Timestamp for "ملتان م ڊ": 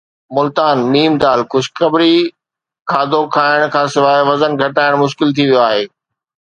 0.35-1.39